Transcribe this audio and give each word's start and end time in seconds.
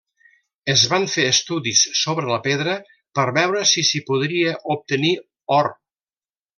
Es 0.73 0.85
van 0.93 1.03
fer 1.15 1.25
estudis 1.33 1.83
sobre 1.99 2.25
la 2.31 2.39
pedra 2.47 2.75
per 3.19 3.29
veure 3.39 3.63
si 3.75 3.87
s’hi 3.93 4.05
podria 4.11 4.59
obtenir 4.79 5.17
or. 5.63 5.75